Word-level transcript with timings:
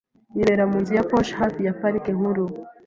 Yibera 0.35 0.63
mu 0.69 0.77
nzu 0.81 0.91
ya 0.97 1.05
posh 1.09 1.31
hafi 1.39 1.59
ya 1.67 1.75
Parike 1.79 2.11
Nkuru. 2.17 2.43